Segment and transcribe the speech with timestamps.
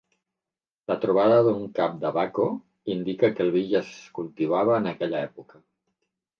[0.91, 2.49] La trobada d"un cap de Baco
[2.95, 5.67] indica que el vi ja es cultivava en aquella època.